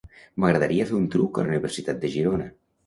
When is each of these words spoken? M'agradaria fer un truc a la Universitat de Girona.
M'agradaria 0.43 0.87
fer 0.93 0.97
un 1.01 1.05
truc 1.17 1.39
a 1.43 1.47
la 1.47 1.55
Universitat 1.57 2.05
de 2.07 2.15
Girona. 2.19 2.55